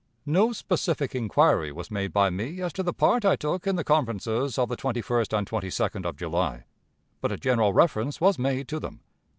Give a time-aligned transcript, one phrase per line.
[0.25, 3.83] No specific inquiry was made by me as to the part I took in the
[3.83, 6.63] conferences of the 21st and 22d of July,
[7.21, 9.01] but a general reference was made to them.